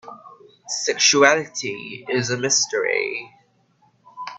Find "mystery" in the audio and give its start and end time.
2.37-3.31